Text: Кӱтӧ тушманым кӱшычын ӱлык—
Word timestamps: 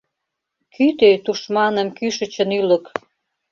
Кӱтӧ 0.73 1.11
тушманым 1.23 1.87
кӱшычын 1.97 2.49
ӱлык— 2.59 2.85